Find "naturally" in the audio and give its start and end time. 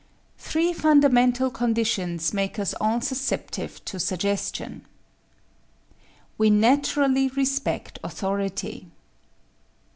6.51-7.27